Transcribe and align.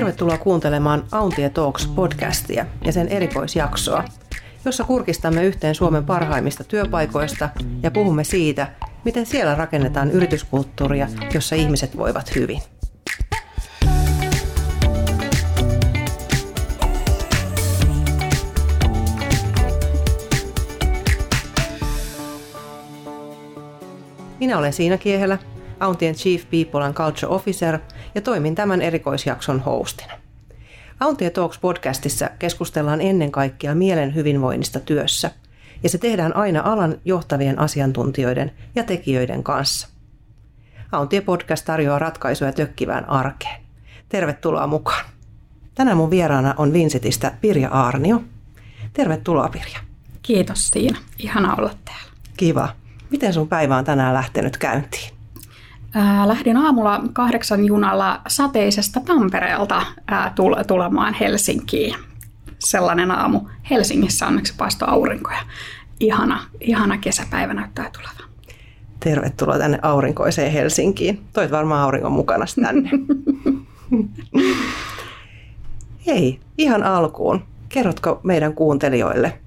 Tervetuloa 0.00 0.38
kuuntelemaan 0.38 1.04
Auntie 1.12 1.50
Talks 1.50 1.86
podcastia 1.86 2.66
ja 2.84 2.92
sen 2.92 3.08
erikoisjaksoa, 3.08 4.04
jossa 4.64 4.84
kurkistamme 4.84 5.44
yhteen 5.44 5.74
Suomen 5.74 6.04
parhaimmista 6.04 6.64
työpaikoista 6.64 7.48
ja 7.82 7.90
puhumme 7.90 8.24
siitä, 8.24 8.72
miten 9.04 9.26
siellä 9.26 9.54
rakennetaan 9.54 10.10
yrityskulttuuria, 10.10 11.08
jossa 11.34 11.56
ihmiset 11.56 11.96
voivat 11.96 12.34
hyvin. 12.34 12.62
Minä 24.38 24.58
olen 24.58 24.72
Siina 24.72 24.98
Kiehelä, 24.98 25.38
Auntien 25.80 26.14
Chief 26.14 26.44
People 26.50 26.84
and 26.84 26.94
Culture 26.94 27.34
Officer 27.34 27.78
ja 28.14 28.20
toimin 28.20 28.54
tämän 28.54 28.82
erikoisjakson 28.82 29.60
hostina. 29.60 30.12
Auntie 31.00 31.30
Talks 31.30 31.58
podcastissa 31.58 32.30
keskustellaan 32.38 33.00
ennen 33.00 33.32
kaikkea 33.32 33.74
mielen 33.74 34.14
hyvinvoinnista 34.14 34.80
työssä, 34.80 35.30
ja 35.82 35.88
se 35.88 35.98
tehdään 35.98 36.36
aina 36.36 36.62
alan 36.64 36.98
johtavien 37.04 37.58
asiantuntijoiden 37.58 38.52
ja 38.74 38.84
tekijöiden 38.84 39.42
kanssa. 39.42 39.88
Auntie 40.92 41.20
podcast 41.20 41.64
tarjoaa 41.64 41.98
ratkaisuja 41.98 42.52
tökkivään 42.52 43.08
arkeen. 43.08 43.60
Tervetuloa 44.08 44.66
mukaan. 44.66 45.04
Tänään 45.74 45.96
mun 45.96 46.10
vieraana 46.10 46.54
on 46.56 46.72
Vincentistä 46.72 47.32
Pirja 47.40 47.68
Aarnio. 47.68 48.22
Tervetuloa 48.92 49.48
Pirja. 49.48 49.78
Kiitos 50.22 50.70
Tiina. 50.70 50.98
Ihana 51.18 51.54
olla 51.54 51.74
täällä. 51.84 52.12
Kiva. 52.36 52.68
Miten 53.10 53.32
sun 53.32 53.48
päivä 53.48 53.76
on 53.76 53.84
tänään 53.84 54.14
lähtenyt 54.14 54.56
käyntiin? 54.56 55.19
Lähdin 56.26 56.56
aamulla 56.56 57.02
kahdeksan 57.12 57.64
junalla 57.64 58.20
sateisesta 58.28 59.00
Tampereelta 59.00 59.82
ää, 60.06 60.34
tulemaan 60.66 61.14
Helsinkiin. 61.14 61.94
Sellainen 62.58 63.10
aamu. 63.10 63.40
Helsingissä 63.70 64.26
onneksi 64.26 64.54
paistoi 64.58 64.88
aurinko 64.88 65.30
ja 65.30 65.40
ihana, 66.00 66.40
ihana 66.60 66.98
kesäpäivä 66.98 67.54
näyttää 67.54 67.90
tulevan. 67.92 68.30
Tervetuloa 69.00 69.58
tänne 69.58 69.78
aurinkoiseen 69.82 70.52
Helsinkiin. 70.52 71.20
Toit 71.32 71.50
varmaan 71.50 71.82
auringon 71.82 72.12
mukana 72.12 72.44
tänne. 72.64 72.90
Hei, 76.06 76.40
ihan 76.58 76.82
alkuun. 76.82 77.44
Kerrotko 77.68 78.20
meidän 78.22 78.54
kuuntelijoille, 78.54 79.38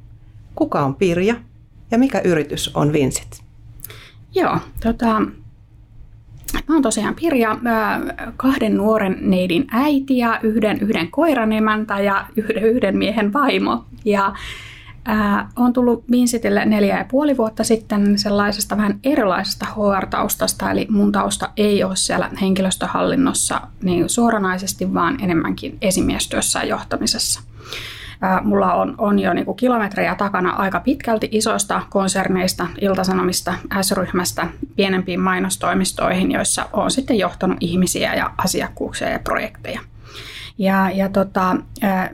kuka 0.55 0.81
on 0.81 0.95
Pirja 0.95 1.35
ja 1.91 1.97
mikä 1.97 2.21
yritys 2.23 2.75
on 2.75 2.93
Vincent? 2.93 3.43
Joo, 4.35 4.57
tota, 4.83 5.21
Mä 6.67 6.75
oon 6.75 6.81
tosiaan 6.81 7.15
Pirja, 7.15 7.57
kahden 8.37 8.77
nuoren 8.77 9.17
neidin 9.21 9.67
äiti 9.71 10.17
ja 10.17 10.39
yhden, 10.43 10.79
yhden 10.81 11.11
koiran 11.11 11.53
emäntä 11.53 11.99
ja 11.99 12.25
yhden, 12.35 12.63
yhden 12.63 12.97
miehen 12.97 13.33
vaimo. 13.33 13.85
Ja 14.05 14.33
on 15.55 15.73
tullut 15.73 16.03
Vincentille 16.11 16.65
neljä 16.65 16.97
ja 16.97 17.05
puoli 17.11 17.37
vuotta 17.37 17.63
sitten 17.63 18.19
sellaisesta 18.19 18.77
vähän 18.77 18.99
erilaisesta 19.03 19.65
HR-taustasta, 19.65 20.71
eli 20.71 20.87
mun 20.89 21.11
tausta 21.11 21.49
ei 21.57 21.83
ole 21.83 21.95
siellä 21.95 22.29
henkilöstöhallinnossa 22.41 23.61
niin 23.83 24.09
suoranaisesti, 24.09 24.93
vaan 24.93 25.23
enemmänkin 25.23 25.77
esimiestyössä 25.81 26.59
ja 26.59 26.65
johtamisessa. 26.65 27.41
Mulla 28.43 28.73
on, 28.73 28.95
on 28.97 29.19
jo 29.19 29.33
niin 29.33 29.45
kuin 29.45 29.57
kilometrejä 29.57 30.15
takana 30.15 30.49
aika 30.49 30.79
pitkälti 30.79 31.29
isoista 31.31 31.81
konserneista, 31.89 32.67
iltasanomista, 32.81 33.53
S-ryhmästä, 33.81 34.47
pienempiin 34.75 35.19
mainostoimistoihin, 35.19 36.31
joissa 36.31 36.65
on 36.73 36.91
sitten 36.91 37.17
johtanut 37.17 37.57
ihmisiä 37.59 38.15
ja 38.15 38.31
asiakkuuksia 38.37 39.09
ja 39.09 39.19
projekteja. 39.19 39.79
Ja, 40.57 40.89
ja 40.89 41.09
tota, 41.09 41.55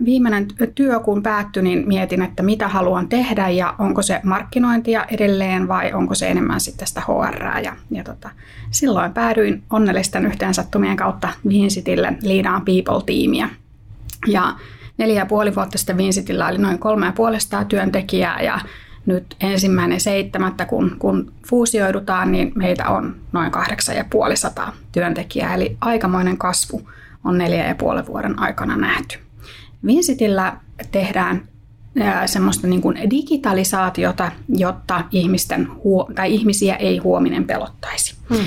viimeinen 0.06 0.48
työ 0.76 1.00
kun 1.00 1.24
päättyi, 1.24 1.64
niin 1.64 1.88
mietin, 1.88 2.22
että 2.22 2.44
mitä 2.44 2.68
haluan 2.68 3.08
tehdä 3.08 3.50
ja 3.50 3.76
onko 3.80 4.02
se 4.02 4.20
markkinointia 4.24 5.06
edelleen 5.12 5.68
vai 5.68 5.94
onko 5.94 6.16
se 6.16 6.28
enemmän 6.28 6.60
sitten 6.60 6.88
sitä 6.88 7.02
HR. 7.02 7.60
Ja, 7.64 7.76
ja 7.92 8.04
tota, 8.04 8.30
silloin 8.72 9.14
päädyin 9.14 9.64
onnellisten 9.70 10.26
yhteensattumien 10.26 10.98
kautta 10.98 11.30
Vincitille 11.50 12.14
Liidaan 12.22 12.62
People-tiimiä. 12.66 13.50
Ja 14.28 14.56
neljä 15.00 15.22
ja 15.22 15.26
puoli 15.26 15.56
vuotta 15.56 15.78
sitten 15.78 15.98
Vincitillä 15.98 16.48
oli 16.48 16.58
noin 16.58 16.80
kolme 16.80 17.06
ja 17.06 17.12
puolestaan 17.12 17.66
työntekijää 17.66 18.42
ja 18.42 18.60
nyt 19.06 19.36
ensimmäinen 19.42 20.00
seitsemättä, 20.00 20.66
kun, 20.66 20.96
kun 21.00 21.34
fuusioidutaan, 21.50 22.32
niin 22.32 22.52
meitä 22.56 22.90
on 22.90 23.16
noin 23.32 23.52
kahdeksan 23.52 23.96
ja 23.96 24.06
puolisataa 24.10 24.74
työntekijää, 24.92 25.56
eli 25.56 25.78
aikamoinen 25.82 26.38
kasvu 26.38 26.90
on 27.24 27.38
neljä 27.38 27.68
ja 27.68 27.76
puolen 27.76 28.08
vuoden 28.08 28.40
aikana 28.40 28.78
nähty. 28.78 29.18
Vincitillä 29.86 30.58
tehdään 30.92 31.48
semmoista 32.26 32.68
niin 32.68 32.82
kuin 32.82 33.10
digitalisaatiota, 33.10 34.32
jotta 34.50 35.04
ihmisten 35.12 35.68
huo- 35.84 36.12
tai 36.16 36.34
ihmisiä 36.34 36.76
ei 36.76 36.98
huominen 36.98 37.46
pelottaisi. 37.46 38.16
Hmm. 38.30 38.46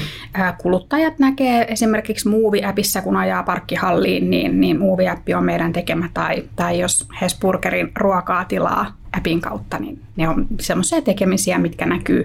Kuluttajat 0.58 1.18
näkee 1.18 1.66
esimerkiksi 1.68 2.28
Movie-appissa, 2.28 3.02
kun 3.02 3.16
ajaa 3.16 3.42
parkkihalliin, 3.42 4.30
niin, 4.30 4.60
niin 4.60 4.78
Movie-appi 4.78 5.34
on 5.36 5.44
meidän 5.44 5.72
tekemä, 5.72 6.08
tai, 6.14 6.44
tai 6.56 6.80
jos 6.80 7.08
Hesburgerin 7.20 7.92
ruokaa 7.96 8.44
tilaa 8.44 8.96
appin 9.16 9.40
kautta, 9.40 9.78
niin 9.78 10.02
ne 10.16 10.28
on 10.28 10.46
semmoisia 10.60 11.02
tekemisiä, 11.02 11.58
mitkä 11.58 11.86
näkyy 11.86 12.24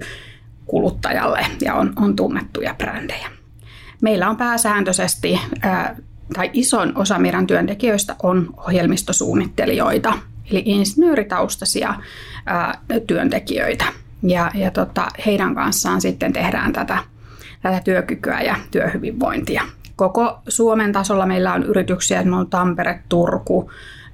kuluttajalle 0.65 1.45
ja 1.61 1.73
on, 1.73 1.93
on 1.95 2.15
tunnettuja 2.15 2.75
brändejä. 2.77 3.29
Meillä 4.01 4.29
on 4.29 4.37
pääsääntöisesti, 4.37 5.39
tai 6.33 6.49
ison 6.53 6.97
osa 6.97 7.19
meidän 7.19 7.47
työntekijöistä 7.47 8.15
on 8.23 8.53
ohjelmistosuunnittelijoita, 8.57 10.13
eli 10.51 10.63
insinööritaustaisia 10.65 11.95
ää, 12.45 12.81
työntekijöitä. 13.07 13.85
Ja, 14.23 14.51
ja 14.53 14.71
tota, 14.71 15.07
heidän 15.25 15.55
kanssaan 15.55 16.01
sitten 16.01 16.33
tehdään 16.33 16.73
tätä, 16.73 16.97
tätä 17.61 17.81
työkykyä 17.83 18.41
ja 18.41 18.55
työhyvinvointia. 18.71 19.63
Koko 19.95 20.39
Suomen 20.47 20.91
tasolla 20.91 21.25
meillä 21.25 21.53
on 21.53 21.63
yrityksiä, 21.63 22.19
että 22.19 22.35
on 22.35 22.49
Tampere, 22.49 22.99
Turku, 23.09 23.71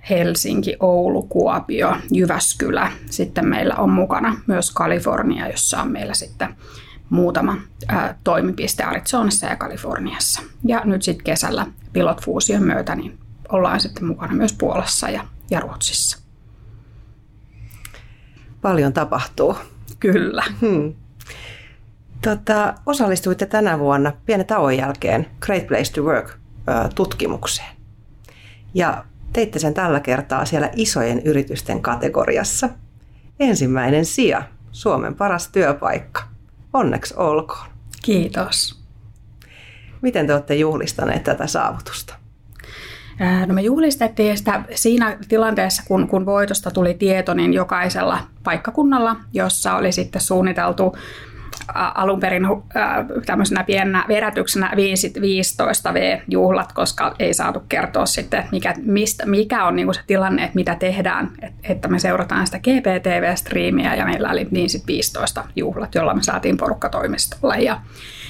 Helsinki, 0.09 0.75
Oulu, 0.79 1.23
Kuopio, 1.23 1.97
Jyväskylä. 2.11 2.91
Sitten 3.09 3.47
meillä 3.47 3.75
on 3.75 3.89
mukana 3.89 4.38
myös 4.47 4.71
Kalifornia, 4.71 5.47
jossa 5.47 5.81
on 5.81 5.91
meillä 5.91 6.13
sitten 6.13 6.55
muutama 7.09 7.57
ää, 7.88 8.15
toimipiste 8.23 8.83
Arizonassa 8.83 9.47
ja 9.47 9.55
Kaliforniassa. 9.55 10.41
Ja 10.65 10.81
nyt 10.85 11.03
sitten 11.03 11.23
kesällä 11.23 11.65
Pilot 11.94 12.21
Fusion 12.21 12.63
myötä 12.63 12.95
niin 12.95 13.17
ollaan 13.50 13.79
sitten 13.79 14.05
mukana 14.05 14.33
myös 14.33 14.53
Puolassa 14.53 15.09
ja, 15.09 15.25
ja 15.51 15.59
Ruotsissa. 15.59 16.22
Paljon 18.63 18.94
tapahtuu. 18.94 19.57
Kyllä. 20.00 20.44
Hmm. 20.62 20.94
Tota, 22.22 22.74
osallistuitte 22.85 23.46
tänä 23.46 23.79
vuonna 23.79 24.13
pienen 24.25 24.46
tauon 24.46 24.78
jälkeen 24.78 25.28
Great 25.40 25.68
Place 25.68 25.94
to 25.94 26.01
Work-tutkimukseen. 26.01 27.75
Ja 28.74 29.06
teitte 29.34 29.59
sen 29.59 29.74
tällä 29.74 30.00
kertaa 30.00 30.46
siellä 30.46 30.69
isojen 30.75 31.22
yritysten 31.25 31.81
kategoriassa. 31.81 32.69
Ensimmäinen 33.40 34.06
sija, 34.06 34.44
Suomen 34.72 35.16
paras 35.16 35.47
työpaikka. 35.47 36.24
Onneksi 36.74 37.13
olkoon. 37.18 37.68
Kiitos. 38.03 38.84
Miten 40.01 40.28
te 40.28 40.34
olette 40.34 40.56
juhlistaneet 40.56 41.24
tätä 41.24 41.47
saavutusta? 41.47 42.16
No 43.47 43.53
me 43.53 43.62
juhlistettiin 43.62 44.38
sitä 44.38 44.63
siinä 44.75 45.18
tilanteessa, 45.29 45.84
kun, 45.88 46.07
kun 46.07 46.25
voitosta 46.25 46.72
tuli 46.72 46.94
tieto, 46.94 47.34
niin 47.34 47.53
jokaisella 47.53 48.19
paikkakunnalla, 48.44 49.16
jossa 49.34 49.75
oli 49.75 49.91
sitten 49.91 50.22
suunniteltu 50.22 50.96
alun 51.74 52.19
perin 52.19 52.44
tämmöisenä 53.25 53.63
pienenä 53.63 54.06
vedätyksenä 54.07 54.72
15 55.22 55.94
V-juhlat, 55.94 56.74
koska 56.74 57.16
ei 57.19 57.33
saatu 57.33 57.60
kertoa 57.69 58.06
sitten, 58.06 58.44
mikä, 58.51 58.74
mistä, 58.86 59.25
mikä 59.25 59.66
on 59.66 59.75
niin 59.75 59.94
se 59.94 60.01
tilanne, 60.07 60.44
että 60.44 60.56
mitä 60.56 60.75
tehdään, 60.75 61.31
että 61.63 61.88
me 61.88 62.00
seurataan 62.00 62.45
sitä 62.45 62.59
GPTV-striimiä 62.59 63.95
ja 63.95 64.06
meillä 64.06 64.30
oli 64.30 64.48
niin 64.51 64.69
sit 64.69 64.88
15 64.88 65.44
juhlat, 65.56 65.95
jolla 65.95 66.13
me 66.13 66.24
saatiin 66.24 66.57
porukkatoimistolle 66.57 67.57
ja 67.59 67.81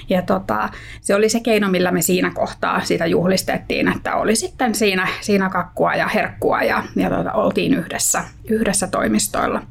ja 0.10 0.22
tota, 0.22 0.70
se 1.02 1.16
oli 1.16 1.30
se 1.30 1.40
keino, 1.40 1.70
millä 1.70 1.92
me 1.92 2.02
siinä 2.02 2.32
kohtaa 2.36 2.82
sitä 2.84 3.06
juhlistettiin, 3.06 3.88
että 3.88 4.16
oli 4.16 4.36
sitten 4.36 4.76
siinä, 4.76 5.08
siinä 5.22 5.50
kakkua 5.50 5.96
ja 5.96 6.08
herkkua 6.08 6.62
ja, 6.62 6.84
ja 6.96 7.10
tota, 7.10 7.32
oltiin 7.32 7.74
yhdessä, 7.74 8.24
yhdessä 8.50 8.88
toimistoilla. 8.88 9.62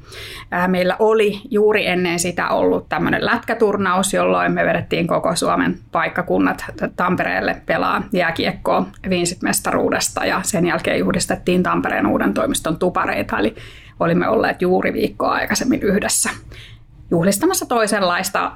Ää, 0.50 0.69
meillä 0.69 0.96
oli 0.99 1.40
juuri 1.50 1.87
ennen 1.87 2.19
sitä 2.19 2.49
ollut 2.49 2.88
tämmöinen 2.88 3.26
lätkäturnaus, 3.26 4.14
jolloin 4.14 4.52
me 4.52 4.64
vedettiin 4.64 5.06
koko 5.06 5.37
Suomen 5.37 5.79
paikkakunnat 5.93 6.64
Tampereelle 6.96 7.62
pelaa 7.67 8.02
jääkiekkoa 8.12 8.87
Vincent-mestaruudesta 9.08 10.25
ja 10.25 10.40
sen 10.43 10.67
jälkeen 10.67 10.99
juhlistettiin 10.99 11.62
Tampereen 11.62 12.06
uuden 12.06 12.34
toimiston 12.34 12.79
tupareita, 12.79 13.38
eli 13.38 13.55
olimme 14.00 14.29
olleet 14.29 14.62
juuri 14.62 14.93
viikkoa 14.93 15.32
aikaisemmin 15.32 15.82
yhdessä 15.82 16.31
juhlistamassa 17.12 17.67
toisenlaista 17.67 18.53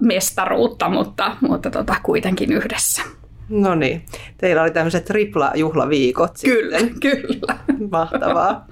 mestaruutta, 0.00 0.88
mutta, 0.88 1.36
mutta 1.40 1.70
tota, 1.70 1.96
kuitenkin 2.02 2.52
yhdessä. 2.52 3.02
No 3.48 3.74
niin. 3.74 4.04
Teillä 4.38 4.62
oli 4.62 4.70
tämmöiset 4.70 5.04
tripla-juhlaviikot 5.04 6.32
Kyllä, 6.44 6.78
sitten. 6.78 7.00
kyllä. 7.00 7.58
Mahtavaa. 7.90 8.66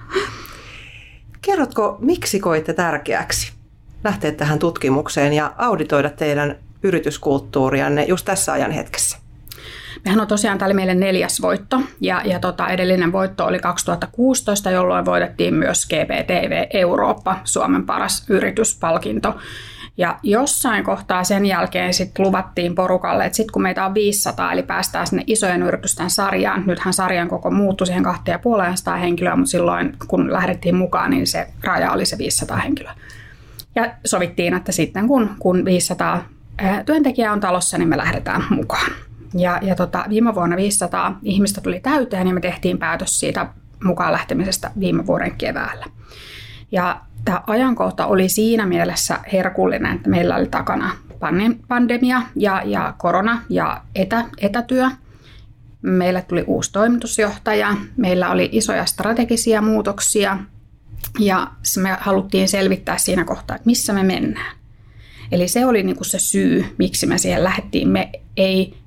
Kerrotko, 1.43 1.97
miksi 2.01 2.41
koitte 2.41 2.73
tärkeäksi 2.73 3.53
lähteä 4.05 4.33
tähän 4.33 4.59
tutkimukseen 4.59 5.33
ja 5.33 5.53
auditoida 5.59 6.11
teidän 6.11 6.57
yrityskulttuurianne 6.83 8.05
just 8.05 8.25
tässä 8.25 8.53
ajan 8.53 8.71
hetkessä? 8.71 9.22
Mehän 10.05 10.21
on 10.21 10.27
tosiaan 10.27 10.59
tällä 10.59 10.75
meille 10.75 10.95
neljäs 10.95 11.43
voitto 11.43 11.81
ja, 12.01 12.23
ja 12.25 12.39
tota, 12.39 12.69
edellinen 12.69 13.13
voitto 13.13 13.47
oli 13.47 13.59
2016, 13.59 14.71
jolloin 14.71 15.05
voitettiin 15.05 15.55
myös 15.55 15.87
GPTV 15.87 16.67
Eurooppa, 16.71 17.41
Suomen 17.45 17.87
paras 17.87 18.31
yrityspalkinto. 18.31 19.35
Ja 19.97 20.19
jossain 20.23 20.85
kohtaa 20.85 21.25
sen 21.25 21.47
jälkeen 21.47 21.95
sitten 21.95 22.27
luvattiin 22.27 22.75
porukalle, 22.75 23.25
että 23.25 23.37
sitten 23.37 23.53
kun 23.53 23.63
meitä 23.63 23.87
on 23.87 23.95
500, 23.95 24.53
eli 24.53 24.63
päästään 24.63 25.07
sinne 25.07 25.25
isojen 25.27 25.63
yritysten 25.63 26.11
sarjaan, 26.11 26.63
nythän 26.67 26.95
sarjan 26.95 27.29
koko 27.29 27.51
muuttui 27.51 27.87
siihen 27.87 28.03
2500 28.03 28.97
henkilöä, 28.97 29.37
mutta 29.37 29.51
silloin 29.51 29.97
kun 30.07 30.33
lähdettiin 30.33 30.77
mukaan, 30.77 31.11
niin 31.11 31.27
se 31.27 31.49
raja 31.65 31.93
oli 31.93 32.07
se 32.07 32.19
500 32.19 32.57
henkilöä. 32.57 32.95
Ja 33.75 33.91
sovittiin, 34.05 34.55
että 34.55 34.73
sitten 34.73 35.09
kun, 35.09 35.31
kun 35.39 35.65
500 35.65 36.25
työntekijää 36.87 37.33
on 37.33 37.41
talossa, 37.41 37.79
niin 37.79 37.89
me 37.89 37.97
lähdetään 37.97 38.45
mukaan. 38.51 38.91
Ja, 39.35 39.59
ja 39.63 39.75
tota, 39.75 40.05
viime 40.09 40.35
vuonna 40.35 40.57
500 40.57 41.19
ihmistä 41.23 41.61
tuli 41.61 41.81
täyteen 41.81 42.27
ja 42.27 42.35
me 42.35 42.41
tehtiin 42.41 42.79
päätös 42.79 43.21
siitä 43.21 43.47
mukaan 43.85 44.13
lähtemisestä 44.13 44.71
viime 44.81 45.07
vuoden 45.07 45.35
keväällä. 45.37 45.87
Ja 46.73 47.01
tämä 47.25 47.43
ajankohta 47.47 48.07
oli 48.07 48.29
siinä 48.29 48.67
mielessä 48.67 49.19
herkullinen, 49.33 49.97
että 49.97 50.11
meillä 50.11 50.37
oli 50.37 50.47
takana 50.47 50.91
pandemia 51.69 52.23
ja, 52.37 52.63
ja 52.65 52.95
korona 52.99 53.43
ja 53.49 53.83
etä, 53.95 54.25
etätyö. 54.39 54.89
Meille 55.83 56.23
tuli 56.23 56.45
uusi 56.47 56.73
toimitusjohtaja, 56.73 57.75
meillä 57.97 58.31
oli 58.31 58.49
isoja 58.53 58.85
strategisia 58.87 59.63
muutoksia 59.63 60.39
ja 61.19 61.51
me 61.81 61.97
haluttiin 62.01 62.49
selvittää 62.49 62.99
siinä 62.99 63.25
kohtaa, 63.25 63.57
että 63.57 63.67
missä 63.67 63.93
me 63.93 64.03
mennään. 64.03 64.57
Eli 65.33 65.49
se 65.49 65.67
oli 65.67 65.83
niin 65.83 65.97
kuin 65.97 66.07
se 66.07 66.19
syy, 66.19 66.75
miksi 66.79 67.07
me 67.07 67.19
siihen 67.19 67.45
lähdettiin. 67.45 67.89
Me 67.89 68.11
ei 68.37 68.82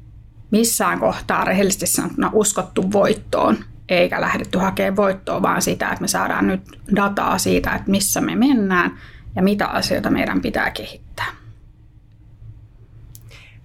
missään 0.57 0.99
kohtaa 0.99 1.43
rehellisesti 1.43 1.87
sanottuna 1.87 2.29
uskottu 2.33 2.91
voittoon, 2.91 3.57
eikä 3.89 4.21
lähdetty 4.21 4.57
hakemaan 4.57 4.95
voittoa, 4.95 5.41
vaan 5.41 5.61
sitä, 5.61 5.87
että 5.89 6.01
me 6.01 6.07
saadaan 6.07 6.47
nyt 6.47 6.61
dataa 6.95 7.37
siitä, 7.37 7.75
että 7.75 7.91
missä 7.91 8.21
me 8.21 8.35
mennään 8.35 8.97
ja 9.35 9.43
mitä 9.43 9.67
asioita 9.67 10.09
meidän 10.09 10.41
pitää 10.41 10.71
kehittää. 10.71 11.25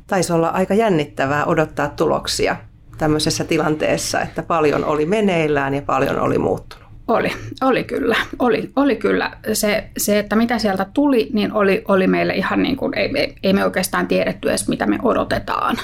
Taisi 0.06 0.32
olla 0.32 0.48
aika 0.48 0.75
jännittävää 0.75 1.44
odottaa 1.44 1.88
tuloksia 1.88 2.56
tämmöisessä 2.98 3.44
tilanteessa, 3.44 4.20
että 4.20 4.42
paljon 4.42 4.84
oli 4.84 5.06
meneillään 5.06 5.75
ja 5.75 5.82
paljon 5.82 6.20
oli 6.20 6.38
muuttunut. 6.38 6.84
Oli, 7.08 7.32
oli 7.62 7.84
kyllä. 7.84 8.16
Oli, 8.38 8.70
oli 8.76 8.96
kyllä. 8.96 9.31
Se, 9.52 9.90
se, 9.98 10.19
että 10.19 10.37
mitä 10.37 10.58
sieltä 10.58 10.87
tuli, 10.94 11.31
niin 11.32 11.52
oli, 11.52 11.84
oli 11.88 12.06
meille 12.06 12.34
ihan 12.34 12.62
niin 12.62 12.76
kuin, 12.76 12.98
ei, 12.98 13.34
ei 13.42 13.52
me 13.52 13.64
oikeastaan 13.64 14.06
tiedetty 14.06 14.48
edes, 14.48 14.69
mitä 14.69 14.87
me 14.87 14.98
odotetaan. 15.02 15.76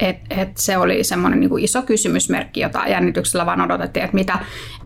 Et, 0.00 0.16
et 0.30 0.56
se 0.56 0.78
oli 0.78 1.04
semmoinen 1.04 1.40
niin 1.40 1.58
iso 1.58 1.82
kysymysmerkki, 1.82 2.60
jota 2.60 2.86
jännityksellä 2.86 3.46
vaan 3.46 3.60
odotettiin, 3.60 4.04
että 4.04 4.14
mitä, 4.14 4.38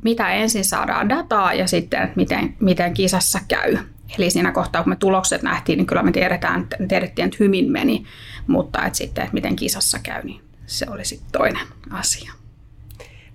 mitä 0.02 0.28
ensin 0.30 0.64
saadaan 0.64 1.08
dataa 1.08 1.54
ja 1.54 1.66
sitten, 1.66 2.02
että 2.02 2.16
miten, 2.16 2.54
miten 2.60 2.94
kisassa 2.94 3.40
käy. 3.48 3.76
Eli 4.18 4.30
siinä 4.30 4.52
kohtaa, 4.52 4.82
kun 4.82 4.90
me 4.92 4.96
tulokset 4.96 5.42
nähtiin, 5.42 5.76
niin 5.76 5.86
kyllä 5.86 6.02
me 6.02 6.12
tiedetään, 6.12 6.66
tiedettiin, 6.88 7.26
että 7.26 7.36
hyvin 7.40 7.72
meni, 7.72 8.04
mutta 8.46 8.86
että 8.86 8.98
sitten, 8.98 9.24
että 9.24 9.34
miten 9.34 9.56
kisassa 9.56 9.98
käy, 10.02 10.22
niin 10.22 10.40
se 10.66 10.86
oli 10.90 11.04
sitten 11.04 11.32
toinen 11.32 11.66
asia. 11.90 12.32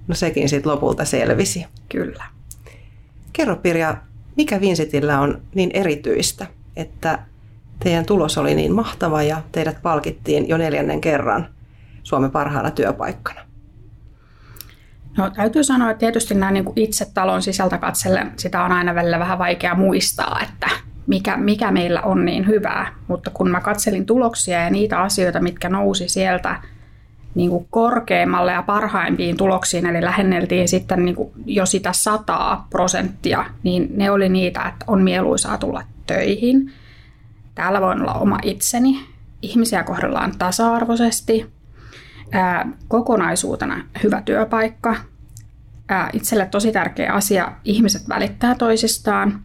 No 0.08 0.16
sekin 0.16 0.50
sitten 0.50 0.72
lopulta 0.72 1.06
selvisi. 1.06 1.66
Kyllä. 1.90 2.24
Kerro 3.34 3.56
Pirja, 3.56 3.98
mikä 4.36 4.62
Vincentillä 4.62 5.20
on 5.20 5.42
niin 5.56 5.72
erityistä, 5.74 6.48
että 6.76 7.20
teidän 7.80 8.06
tulos 8.06 8.38
oli 8.38 8.56
niin 8.56 8.74
mahtava 8.74 9.24
ja 9.24 9.42
teidät 9.52 9.82
palkittiin 9.82 10.50
jo 10.50 10.58
neljännen 10.58 11.02
kerran 11.02 11.48
Suomen 12.04 12.32
parhaana 12.32 12.72
työpaikkana? 12.72 13.42
No 15.18 15.30
täytyy 15.30 15.64
sanoa, 15.64 15.92
että 15.92 16.00
tietysti 16.00 16.36
näin 16.36 16.54
niin 16.54 16.66
itse 16.76 17.06
talon 17.14 17.42
sisältä 17.42 17.78
katsellen 17.78 18.32
sitä 18.38 18.64
on 18.64 18.72
aina 18.72 18.96
välillä 18.96 19.20
vähän 19.20 19.40
vaikea 19.40 19.76
muistaa, 19.76 20.40
että 20.44 20.70
mikä, 21.08 21.38
mikä 21.38 21.72
meillä 21.72 22.02
on 22.02 22.26
niin 22.26 22.48
hyvää. 22.48 22.94
Mutta 23.08 23.30
kun 23.30 23.52
mä 23.52 23.62
katselin 23.62 24.06
tuloksia 24.06 24.64
ja 24.64 24.70
niitä 24.70 25.02
asioita, 25.02 25.40
mitkä 25.40 25.70
nousi 25.70 26.10
sieltä 26.10 26.56
niin 27.36 27.50
kuin 27.50 27.68
korkeimmalle 27.70 28.52
ja 28.52 28.62
parhaimpiin 28.62 29.38
tuloksiin, 29.38 29.86
eli 29.86 30.02
lähenneltiin 30.02 30.68
sitten 30.68 31.06
niin 31.06 31.16
kuin 31.16 31.32
jo 31.46 31.66
sitä 31.66 31.94
sataa 31.94 32.68
prosenttia, 32.70 33.46
niin 33.64 33.90
ne 33.96 34.12
oli 34.12 34.30
niitä, 34.30 34.62
että 34.62 34.86
on 34.88 35.02
mieluisaa 35.02 35.58
tulla 35.58 35.84
töihin. 36.08 36.72
Täällä 37.56 37.82
voin 37.82 38.02
olla 38.02 38.14
oma 38.14 38.40
itseni. 38.44 39.00
Ihmisiä 39.42 39.84
kohdellaan 39.84 40.32
tasa-arvoisesti. 40.38 41.53
Ää, 42.34 42.70
kokonaisuutena 42.88 43.86
hyvä 44.04 44.22
työpaikka. 44.22 44.96
Ää, 45.90 46.10
itselle 46.14 46.46
tosi 46.46 46.72
tärkeä 46.72 47.14
asia, 47.14 47.52
ihmiset 47.66 48.10
välittää 48.10 48.56
toisistaan. 48.56 49.42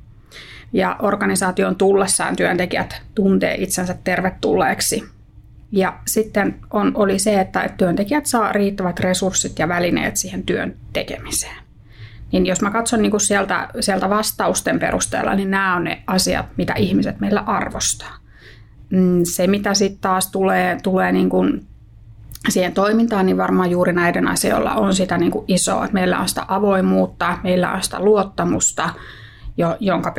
Ja 0.73 0.97
organisaation 1.03 1.77
tullessaan 1.77 2.37
työntekijät 2.37 3.03
tuntee 3.15 3.55
itsensä 3.55 3.97
tervetulleeksi 4.05 5.09
ja 5.73 5.99
sitten 6.07 6.55
on, 6.71 6.93
oli 6.95 7.19
se, 7.19 7.41
että 7.41 7.69
työntekijät 7.77 8.27
saa 8.27 8.53
riittävät 8.53 9.01
resurssit 9.01 9.59
ja 9.59 9.69
välineet 9.69 10.17
siihen 10.17 10.43
työn 10.43 10.77
tekemiseen. 10.93 11.57
Niin 12.33 12.47
jos 12.47 12.63
mä 12.63 12.71
katson 12.71 13.03
niin 13.03 13.11
kuin 13.11 13.21
sieltä, 13.21 13.69
sieltä 13.81 14.11
vastausten 14.11 14.79
perusteella, 14.79 15.35
niin 15.35 15.51
nämä 15.51 15.77
on 15.77 15.85
ne 15.85 16.03
asiat, 16.07 16.47
mitä 16.57 16.75
ihmiset 16.75 17.21
meillä 17.21 17.41
arvostaa. 17.41 18.17
Mm, 18.91 19.21
se, 19.25 19.47
mitä 19.47 19.75
sitten 19.75 20.01
taas 20.01 20.31
tulee, 20.31 20.79
tulee 20.83 21.13
niin 21.13 21.29
siihen 22.49 22.73
toimintaan, 22.73 23.27
niin 23.27 23.37
varmaan 23.37 23.71
juuri 23.71 23.93
näiden 23.93 24.29
asioilla 24.29 24.75
on 24.75 24.95
sitä 24.95 25.19
niin 25.19 25.31
kuin 25.31 25.45
isoa. 25.49 25.85
Että 25.85 25.95
meillä 25.95 26.19
on 26.19 26.29
sitä 26.29 26.45
avoimuutta, 26.49 27.39
meillä 27.43 27.73
on 27.73 27.83
sitä 27.83 28.01
luottamusta, 28.01 28.91
jonka, 29.81 30.15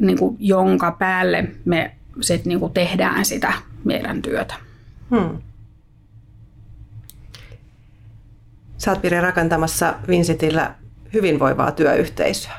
niin 0.00 0.18
kuin, 0.18 0.36
jonka 0.38 0.90
päälle 0.90 1.48
me 1.64 1.94
sit 2.20 2.44
niin 2.44 2.60
kuin 2.60 2.72
tehdään 2.72 3.24
sitä 3.24 3.52
meidän 3.84 4.22
työtä. 4.22 4.54
Hmm. 5.10 5.38
Sä 8.78 8.90
oot 8.90 9.02
Piri 9.02 9.20
rakentamassa 9.20 9.94
Vincentillä 10.08 10.74
hyvinvoivaa 11.12 11.70
työyhteisöä. 11.70 12.52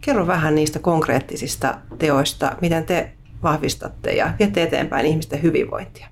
Kerro 0.00 0.26
vähän 0.26 0.54
niistä 0.54 0.78
konkreettisista 0.78 1.78
teoista, 1.98 2.56
miten 2.60 2.84
te 2.84 3.12
vahvistatte 3.42 4.12
ja 4.12 4.32
viette 4.38 4.62
eteenpäin 4.62 5.06
ihmisten 5.06 5.42
hyvinvointia. 5.42 6.11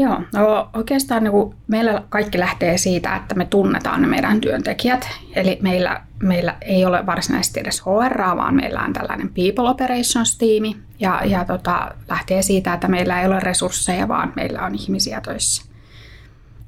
Joo, 0.00 0.22
no 0.32 0.70
oikeastaan 0.74 1.24
niin 1.24 1.54
meillä 1.68 2.02
kaikki 2.08 2.38
lähtee 2.38 2.78
siitä, 2.78 3.16
että 3.16 3.34
me 3.34 3.44
tunnetaan 3.44 4.02
ne 4.02 4.08
meidän 4.08 4.40
työntekijät. 4.40 5.08
Eli 5.34 5.58
meillä, 5.62 6.00
meillä 6.22 6.56
ei 6.60 6.84
ole 6.84 7.06
varsinaisesti 7.06 7.60
edes 7.60 7.82
HR, 7.82 8.36
vaan 8.36 8.54
meillä 8.54 8.80
on 8.80 8.92
tällainen 8.92 9.28
People 9.28 9.70
Operations-tiimi. 9.70 10.76
Ja, 11.00 11.20
ja 11.24 11.44
tota, 11.44 11.94
lähtee 12.08 12.42
siitä, 12.42 12.74
että 12.74 12.88
meillä 12.88 13.20
ei 13.20 13.26
ole 13.26 13.40
resursseja, 13.40 14.08
vaan 14.08 14.32
meillä 14.36 14.62
on 14.62 14.74
ihmisiä 14.74 15.20
töissä. 15.20 15.64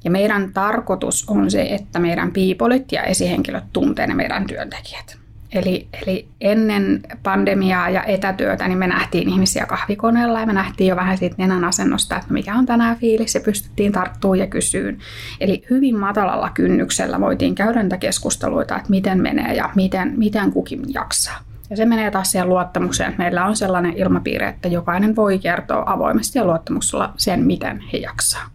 Ja 0.03 0.11
meidän 0.11 0.53
tarkoitus 0.53 1.29
on 1.29 1.51
se, 1.51 1.61
että 1.61 1.99
meidän 1.99 2.31
piipolit 2.31 2.91
ja 2.91 3.03
esihenkilöt 3.03 3.63
tuntee 3.73 4.07
ne 4.07 4.13
meidän 4.13 4.47
työntekijät. 4.47 5.22
Eli, 5.53 5.87
eli 6.01 6.27
ennen 6.41 7.01
pandemiaa 7.23 7.89
ja 7.89 8.03
etätyötä 8.03 8.67
niin 8.67 8.77
me 8.77 8.87
nähtiin 8.87 9.29
ihmisiä 9.29 9.65
kahvikoneella 9.65 10.39
ja 10.39 10.45
me 10.45 10.53
nähtiin 10.53 10.87
jo 10.87 10.95
vähän 10.95 11.17
siitä 11.17 11.35
nenän 11.37 11.63
asennosta, 11.63 12.15
että 12.15 12.33
mikä 12.33 12.55
on 12.55 12.65
tänään 12.65 12.97
fiilis 12.97 13.35
ja 13.35 13.41
pystyttiin 13.41 13.91
tarttumaan 13.91 14.39
ja 14.39 14.47
kysyyn. 14.47 14.97
Eli 15.39 15.63
hyvin 15.69 15.99
matalalla 15.99 16.49
kynnyksellä 16.49 17.21
voitiin 17.21 17.55
käydä 17.55 17.83
niitä 17.83 17.97
keskusteluita, 17.97 18.75
että 18.75 18.89
miten 18.89 19.21
menee 19.21 19.53
ja 19.53 19.69
miten, 19.75 20.13
miten 20.17 20.51
kukin 20.51 20.81
jaksaa. 20.93 21.39
Ja 21.69 21.77
se 21.77 21.85
menee 21.85 22.11
taas 22.11 22.31
siihen 22.31 22.49
luottamukseen, 22.49 23.09
että 23.09 23.23
meillä 23.23 23.45
on 23.45 23.55
sellainen 23.55 23.97
ilmapiiri, 23.97 24.45
että 24.45 24.67
jokainen 24.67 25.15
voi 25.15 25.39
kertoa 25.39 25.83
avoimesti 25.85 26.39
ja 26.39 26.45
luottamuksella 26.45 27.13
sen, 27.17 27.39
miten 27.39 27.83
he 27.93 27.97
jaksaa. 27.97 28.52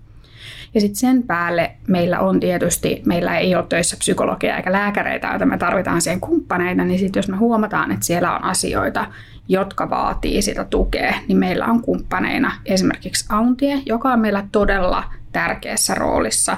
Ja 0.75 0.81
sitten 0.81 0.97
sen 0.97 1.23
päälle 1.23 1.71
meillä 1.87 2.21
on 2.21 2.41
tietysti, 2.41 3.03
meillä 3.07 3.39
ei 3.39 3.55
ole 3.55 3.65
töissä 3.69 3.97
psykologia 3.97 4.57
eikä 4.57 4.73
lääkäreitä, 4.73 5.29
joita 5.29 5.47
me 5.47 5.59
tarvitaan 5.59 6.01
siihen 6.01 6.21
kumppaneita, 6.21 6.85
niin 6.85 6.99
sitten 6.99 7.19
jos 7.19 7.29
me 7.29 7.37
huomataan, 7.37 7.93
että 7.93 8.07
siellä 8.07 8.37
on 8.37 8.45
asioita, 8.45 9.07
jotka 9.49 9.91
vaatii 9.91 10.43
sitä 10.43 10.65
tukea, 10.65 11.15
niin 11.29 11.39
meillä 11.39 11.67
on 11.67 11.83
kumppaneina 11.83 12.53
esimerkiksi 12.67 13.27
Auntie, 13.29 13.83
joka 13.87 14.13
on 14.13 14.21
meillä 14.21 14.45
todella 14.53 15.05
tärkeässä 15.33 15.95
roolissa 15.95 16.57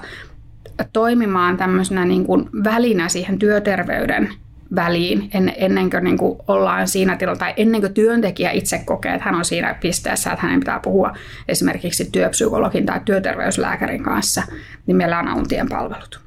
toimimaan 0.93 1.57
tämmöisenä 1.57 2.05
niin 2.05 2.25
kuin 2.25 2.51
välinä 2.65 3.09
siihen 3.09 3.39
työterveyden 3.39 4.29
väliin 4.75 5.31
en, 5.35 5.53
ennen 5.57 5.91
kuin, 5.91 6.05
niin 6.05 6.19
kuin 6.19 6.39
ollaan 6.49 6.89
siinä 6.89 7.17
tilalla, 7.17 7.39
tai 7.39 7.55
ennen 7.57 7.81
kuin 7.81 7.95
työntekijä 7.95 8.51
itse 8.51 8.83
kokee, 8.85 9.15
että 9.15 9.25
hän 9.25 9.35
on 9.35 9.45
siinä 9.45 9.75
pisteessä, 9.75 10.33
että 10.33 10.43
hänen 10.43 10.61
pitää 10.61 10.81
puhua 10.81 11.13
esimerkiksi 11.49 12.09
työpsykologin 12.13 12.87
tai 12.87 13.01
työterveyslääkärin 13.05 14.03
kanssa, 14.03 14.43
niin 14.87 14.97
meillä 14.97 15.19
on 15.19 15.29
auntien 15.29 15.69
palvelut. 15.69 16.21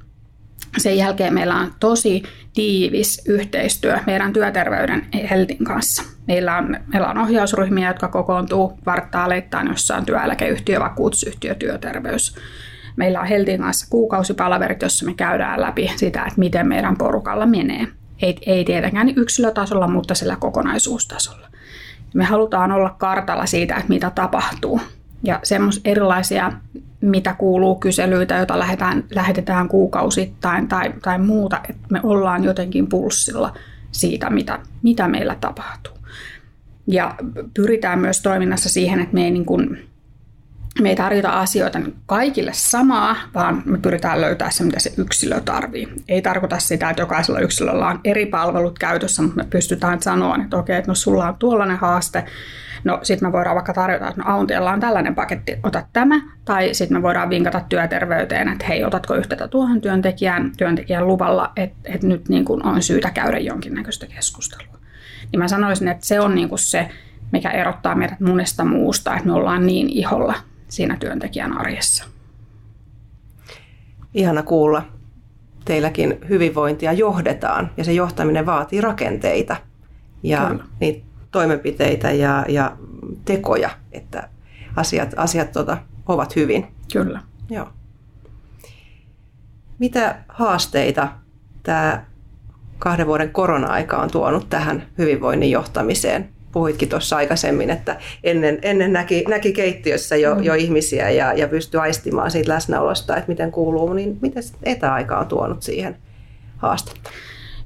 Sen 0.78 0.98
jälkeen 0.98 1.34
meillä 1.34 1.56
on 1.56 1.74
tosi 1.80 2.24
tiivis 2.54 3.22
yhteistyö 3.28 3.98
meidän 4.06 4.34
työterveyden 4.34 5.06
Heltin 5.30 5.64
kanssa. 5.64 6.04
Meillä 6.28 6.58
on, 6.58 6.78
meillä 6.94 7.08
on 7.10 7.18
ohjausryhmiä, 7.18 7.88
jotka 7.88 8.08
kokoontuu 8.08 8.78
kvartaaleittain, 8.84 9.68
jossa 9.68 9.96
on 9.96 10.06
työeläkeyhtiö, 10.06 10.80
vakuutusyhtiö, 10.80 11.56
työterveys. 11.56 12.36
Meillä 12.96 13.20
on 13.20 13.28
Heltin 13.28 13.62
kanssa 13.62 13.88
kuukausipalaverit, 13.90 14.82
jossa 14.82 15.06
me 15.06 15.14
käydään 15.14 15.62
läpi 15.62 15.92
sitä, 15.96 16.22
että 16.22 16.40
miten 16.40 16.68
meidän 16.68 16.98
porukalla 16.98 17.46
menee. 17.46 17.88
Ei, 18.22 18.38
ei 18.46 18.66
tietenkään 18.66 19.14
yksilötasolla, 19.16 19.88
mutta 19.88 20.16
sillä 20.16 20.36
kokonaisuustasolla. 20.36 21.48
Me 22.14 22.24
halutaan 22.24 22.72
olla 22.72 22.90
kartalla 22.90 23.46
siitä, 23.46 23.76
että 23.76 23.90
mitä 23.90 24.10
tapahtuu. 24.10 24.82
Ja 25.24 25.40
semmoisia 25.44 25.82
erilaisia 25.86 26.52
mitä 27.02 27.34
kuuluu 27.34 27.76
kyselyitä, 27.76 28.38
joita 28.38 28.60
lähetään, 28.60 29.04
lähetetään 29.16 29.68
kuukausittain 29.68 30.68
tai, 30.68 30.94
tai 31.02 31.20
muuta, 31.20 31.62
että 31.70 31.88
me 31.90 32.00
ollaan 32.04 32.44
jotenkin 32.44 32.88
pulssilla 32.88 33.54
siitä, 33.92 34.30
mitä, 34.30 34.60
mitä 34.84 35.08
meillä 35.08 35.36
tapahtuu. 35.42 35.94
Ja 36.88 37.16
pyritään 37.54 38.00
myös 38.00 38.22
toiminnassa 38.22 38.70
siihen, 38.70 39.00
että 39.00 39.14
me 39.14 39.24
ei, 39.24 39.32
niin 39.32 39.46
kuin, 39.46 39.88
me 40.82 40.90
ei 40.90 40.96
tarjota 40.96 41.30
asioita 41.30 41.80
kaikille 42.06 42.52
samaa, 42.54 43.16
vaan 43.34 43.64
me 43.66 43.78
pyritään 43.78 44.22
löytää 44.22 44.50
se, 44.52 44.64
mitä 44.64 44.80
se 44.80 44.94
yksilö 44.98 45.42
tarvii. 45.42 45.94
Ei 46.08 46.22
tarkoita 46.22 46.60
sitä, 46.60 46.90
että 46.90 47.02
jokaisella 47.02 47.40
yksilöllä 47.40 47.88
on 47.88 48.00
eri 48.04 48.26
palvelut 48.26 48.80
käytössä, 48.80 49.22
mutta 49.22 49.44
me 49.44 49.48
pystytään 49.50 50.02
sanoa, 50.02 50.38
että 50.44 50.58
okei, 50.58 50.78
että 50.78 50.92
no 50.92 50.96
sulla 50.96 51.28
on 51.28 51.36
tuollainen 51.40 51.78
haaste, 51.78 52.26
No 52.84 53.00
sitten 53.04 53.28
me 53.28 53.32
voidaan 53.32 53.56
vaikka 53.56 53.74
tarjota, 53.74 54.08
että 54.08 54.22
no 54.22 54.34
Auntialla 54.34 54.72
on 54.72 54.80
tällainen 54.80 55.16
paketti, 55.16 55.60
ota 55.64 55.84
tämä. 55.94 56.22
Tai 56.46 56.74
sitten 56.74 56.98
me 56.98 57.02
voidaan 57.02 57.30
vinkata 57.30 57.62
työterveyteen, 57.70 58.48
että 58.48 58.66
hei, 58.66 58.84
otatko 58.84 59.16
yhteyttä 59.16 59.48
tuohon 59.48 59.82
työntekijään, 59.82 60.52
työntekijän 60.58 61.08
luvalla, 61.08 61.52
että, 61.56 61.78
että 61.86 62.08
nyt 62.08 62.30
niin 62.30 62.46
kuin 62.46 62.66
on 62.66 62.82
syytä 62.82 63.12
käydä 63.12 63.38
jonkinnäköistä 63.38 64.06
keskustelua. 64.06 64.78
Niin 65.32 65.40
mä 65.40 65.48
sanoisin, 65.48 65.88
että 65.88 66.06
se 66.06 66.20
on 66.20 66.36
niin 66.36 66.50
kuin 66.50 66.60
se, 66.60 66.90
mikä 67.32 67.52
erottaa 67.52 67.96
meidät 67.96 68.20
monesta 68.20 68.66
muusta, 68.66 69.16
että 69.16 69.28
me 69.28 69.34
ollaan 69.34 69.66
niin 69.66 69.90
iholla 69.90 70.34
siinä 70.74 70.98
työntekijän 71.00 71.58
arjessa. 71.58 72.06
Ihana 74.14 74.44
kuulla. 74.44 74.86
Teilläkin 75.66 76.20
hyvinvointia 76.30 76.94
johdetaan 76.94 77.72
ja 77.78 77.84
se 77.84 77.94
johtaminen 77.94 78.46
vaatii 78.46 78.82
rakenteita 78.82 79.56
ja 80.24 80.48
Kyllä. 80.48 80.64
niitä 80.80 81.06
toimenpiteitä 81.32 82.12
ja, 82.12 82.46
ja 82.50 82.78
tekoja, 83.26 83.70
että 83.92 84.30
asiat, 84.76 85.14
asiat 85.18 85.52
tota, 85.52 85.78
ovat 86.08 86.36
hyvin. 86.36 86.68
Kyllä. 86.94 87.22
Joo. 87.50 87.68
Mitä 89.80 90.16
haasteita 90.28 91.08
tämä 91.64 92.06
kahden 92.80 93.08
vuoden 93.08 93.32
korona-aika 93.32 93.98
on 93.98 94.12
tuonut 94.12 94.50
tähän 94.50 94.88
hyvinvoinnin 94.98 95.52
johtamiseen? 95.52 96.30
Puhuitkin 96.54 96.90
tuossa 96.90 97.16
aikaisemmin, 97.16 97.70
että 97.70 97.98
ennen, 98.24 98.60
ennen 98.62 98.94
näki, 98.94 99.24
näki 99.28 99.54
keittiössä 99.54 100.16
jo, 100.16 100.36
mm. 100.36 100.44
jo 100.44 100.54
ihmisiä 100.54 101.10
ja, 101.10 101.34
ja 101.34 101.48
pystyi 101.48 101.80
aistimaan 101.80 102.32
siitä 102.32 102.52
läsnäolosta, 102.52 103.18
että 103.18 103.28
miten 103.28 103.52
kuuluu, 103.52 103.94
niin 103.94 104.18
miten 104.22 104.44
etäaika 104.64 105.20
on 105.20 105.28
tuonut 105.28 105.64
siihen 105.64 105.98
haastetta? 106.58 107.10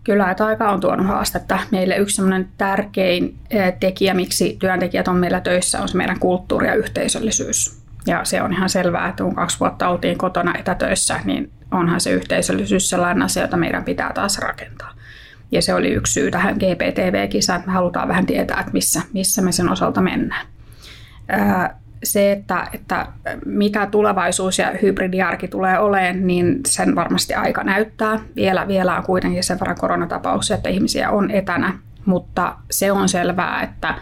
Kyllä, 0.03 0.31
että 0.31 0.45
aika 0.45 0.71
on 0.71 0.79
tuonut 0.79 1.07
haastetta. 1.07 1.59
Meille 1.71 1.97
yksi 1.97 2.21
tärkein 2.57 3.35
eh, 3.49 3.73
tekijä, 3.79 4.13
miksi 4.13 4.57
työntekijät 4.59 5.07
on 5.07 5.15
meillä 5.15 5.41
töissä, 5.41 5.81
on 5.81 5.87
se 5.87 5.97
meidän 5.97 6.19
kulttuuri 6.19 6.67
ja 6.67 6.75
yhteisöllisyys. 6.75 7.77
Ja 8.05 8.25
se 8.25 8.41
on 8.41 8.53
ihan 8.53 8.69
selvää, 8.69 9.09
että 9.09 9.23
kun 9.23 9.35
kaksi 9.35 9.59
vuotta 9.59 9.89
oltiin 9.89 10.17
kotona 10.17 10.53
etätöissä, 10.59 11.19
niin 11.23 11.51
onhan 11.71 12.01
se 12.01 12.11
yhteisöllisyys 12.11 12.89
sellainen 12.89 13.23
asia, 13.23 13.43
jota 13.43 13.57
meidän 13.57 13.83
pitää 13.83 14.13
taas 14.13 14.39
rakentaa. 14.39 14.93
Ja 15.51 15.61
se 15.61 15.73
oli 15.73 15.89
yksi 15.89 16.13
syy 16.13 16.31
tähän 16.31 16.55
GPTV-kisaan, 16.55 17.59
että 17.59 17.67
me 17.67 17.73
halutaan 17.73 18.07
vähän 18.07 18.25
tietää, 18.25 18.59
että 18.59 18.71
missä, 18.73 19.01
missä 19.13 19.41
me 19.41 19.51
sen 19.51 19.69
osalta 19.69 20.01
mennään 20.01 20.47
se, 22.03 22.31
että, 22.31 22.67
että 22.73 23.07
mitä 23.45 23.85
tulevaisuus 23.85 24.59
ja 24.59 24.73
hybridiarki 24.81 25.47
tulee 25.47 25.79
olemaan, 25.79 26.27
niin 26.27 26.59
sen 26.67 26.95
varmasti 26.95 27.33
aika 27.33 27.63
näyttää. 27.63 28.19
Vielä, 28.35 28.67
vielä 28.67 28.97
on 28.97 29.03
kuitenkin 29.03 29.43
sen 29.43 29.59
verran 29.59 29.77
koronatapauksia, 29.79 30.55
että 30.55 30.69
ihmisiä 30.69 31.09
on 31.09 31.31
etänä, 31.31 31.73
mutta 32.05 32.55
se 32.71 32.91
on 32.91 33.09
selvää, 33.09 33.63
että 33.63 33.95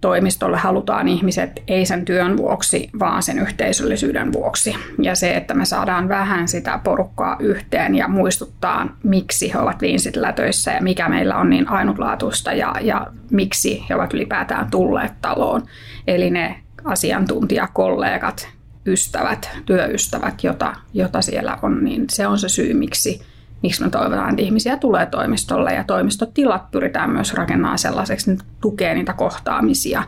toimistolle 0.00 0.56
halutaan 0.56 1.08
ihmiset 1.08 1.62
ei 1.68 1.86
sen 1.86 2.04
työn 2.04 2.36
vuoksi, 2.36 2.90
vaan 2.98 3.22
sen 3.22 3.38
yhteisöllisyyden 3.38 4.32
vuoksi. 4.32 4.76
Ja 5.02 5.14
se, 5.14 5.34
että 5.34 5.54
me 5.54 5.64
saadaan 5.64 6.08
vähän 6.08 6.48
sitä 6.48 6.80
porukkaa 6.84 7.36
yhteen 7.40 7.94
ja 7.94 8.08
muistuttaa, 8.08 8.96
miksi 9.02 9.52
he 9.54 9.58
ovat 9.58 9.80
viinsitillä 9.80 10.32
töissä 10.32 10.72
ja 10.72 10.80
mikä 10.80 11.08
meillä 11.08 11.36
on 11.36 11.50
niin 11.50 11.68
ainutlaatuista 11.68 12.52
ja, 12.52 12.74
ja 12.80 13.06
miksi 13.30 13.84
he 13.88 13.94
ovat 13.94 14.14
ylipäätään 14.14 14.70
tulleet 14.70 15.12
taloon. 15.22 15.62
Eli 16.06 16.30
ne 16.30 16.60
asiantuntijakollegat, 16.84 18.48
ystävät, 18.86 19.50
työystävät, 19.66 20.44
jota, 20.44 20.74
jota 20.94 21.22
siellä 21.22 21.58
on, 21.62 21.84
niin 21.84 22.04
se 22.10 22.26
on 22.26 22.38
se 22.38 22.48
syy, 22.48 22.74
miksi, 22.74 23.22
miksi 23.62 23.84
me 23.84 23.90
toivotaan, 23.90 24.30
että 24.30 24.42
ihmisiä 24.42 24.76
tulee 24.76 25.06
toimistolle 25.06 25.74
ja 25.74 25.84
toimistotilat 25.84 26.70
pyritään 26.70 27.10
myös 27.10 27.34
rakentamaan 27.34 27.78
sellaiseksi, 27.78 28.30
että 28.30 28.44
tukee 28.60 28.94
niitä 28.94 29.12
kohtaamisia. 29.12 30.02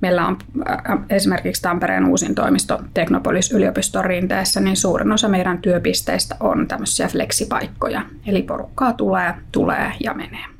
Meillä 0.00 0.26
on 0.26 0.38
äh, 0.70 0.98
esimerkiksi 1.10 1.62
Tampereen 1.62 2.06
uusin 2.06 2.34
toimisto 2.34 2.80
Teknopolis 2.94 3.52
yliopiston 3.52 4.04
rinteessä, 4.04 4.60
niin 4.60 4.76
suurin 4.76 5.12
osa 5.12 5.28
meidän 5.28 5.58
työpisteistä 5.58 6.36
on 6.40 6.68
tämmöisiä 6.68 7.08
fleksipaikkoja. 7.08 8.02
Eli 8.26 8.42
porukkaa 8.42 8.92
tulee, 8.92 9.34
tulee 9.52 9.92
ja 10.00 10.14
menee. 10.14 10.51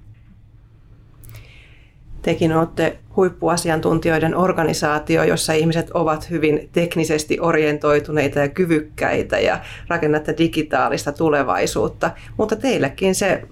Tekin 2.22 2.56
olette 2.56 2.98
huippuasiantuntijoiden 3.16 4.36
organisaatio, 4.36 5.24
jossa 5.24 5.52
ihmiset 5.52 5.90
ovat 5.90 6.30
hyvin 6.30 6.68
teknisesti 6.72 7.40
orientoituneita 7.40 8.38
ja 8.38 8.48
kyvykkäitä 8.48 9.38
ja 9.38 9.58
rakennatte 9.88 10.34
digitaalista 10.38 11.12
tulevaisuutta. 11.12 12.10
Mutta 12.36 12.56
teillekin 12.56 13.14
se 13.14 13.42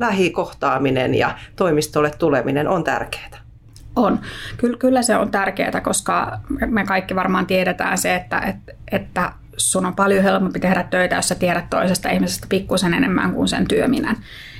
lähikohtaaminen 0.00 1.14
ja 1.14 1.34
toimistolle 1.56 2.10
tuleminen 2.18 2.68
on 2.68 2.84
tärkeää. 2.84 3.42
On. 3.96 4.20
Kyllä, 4.56 4.76
kyllä 4.78 5.02
se 5.02 5.16
on 5.16 5.30
tärkeää, 5.30 5.80
koska 5.82 6.38
me 6.66 6.84
kaikki 6.84 7.14
varmaan 7.14 7.46
tiedetään 7.46 7.98
se, 7.98 8.14
että, 8.14 8.38
että, 8.38 8.72
että 8.92 9.32
sun 9.70 9.86
on 9.86 9.94
paljon 9.94 10.22
helpompi 10.22 10.60
tehdä 10.60 10.82
töitä, 10.82 11.16
jos 11.16 11.28
sä 11.28 11.34
tiedät 11.34 11.70
toisesta 11.70 12.10
ihmisestä 12.10 12.46
pikkusen 12.48 12.94
enemmän 12.94 13.32
kuin 13.32 13.48
sen 13.48 13.68
työminen. 13.68 14.16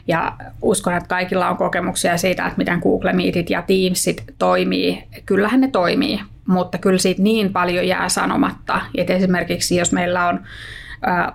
Ja 0.06 0.32
uskon, 0.62 0.94
että 0.94 1.08
kaikilla 1.08 1.48
on 1.48 1.56
kokemuksia 1.56 2.16
siitä, 2.16 2.46
että 2.46 2.58
miten 2.58 2.78
Google 2.78 3.12
Meetit 3.12 3.50
ja 3.50 3.62
Teamsit 3.62 4.24
toimii. 4.38 5.04
Kyllähän 5.26 5.60
ne 5.60 5.68
toimii, 5.68 6.20
mutta 6.46 6.78
kyllä 6.78 6.98
siitä 6.98 7.22
niin 7.22 7.52
paljon 7.52 7.88
jää 7.88 8.08
sanomatta. 8.08 8.80
Että 8.94 9.12
esimerkiksi 9.12 9.76
jos 9.76 9.92
meillä 9.92 10.28
on 10.28 10.40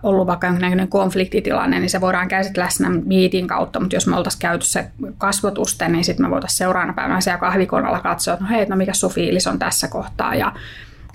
ollut 0.03 0.27
vaikka 0.27 0.47
jonkinlainen 0.47 0.87
konfliktitilanne, 0.87 1.79
niin 1.79 1.89
se 1.89 2.01
voidaan 2.01 2.27
käsitellä 2.27 2.69
siinä 2.69 2.89
Meetin 3.05 3.47
kautta, 3.47 3.79
mutta 3.79 3.95
jos 3.95 4.07
me 4.07 4.15
oltaisiin 4.15 4.41
käyty 4.41 4.65
se 4.65 4.91
kasvotusten, 5.17 5.91
niin 5.91 6.03
sitten 6.03 6.25
me 6.25 6.29
voitaisiin 6.29 6.57
seuraavana 6.57 6.93
päivänä 6.93 7.21
siellä 7.21 7.39
kahvikonalla 7.39 7.99
katsoa, 7.99 8.33
että 8.33 8.45
no 8.45 8.49
hei, 8.51 8.65
no 8.65 8.75
mikä 8.75 8.93
sun 8.93 9.11
fiilis 9.11 9.47
on 9.47 9.59
tässä 9.59 9.87
kohtaa 9.87 10.35
ja 10.35 10.53